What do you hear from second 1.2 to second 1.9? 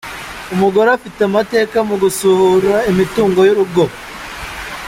amateka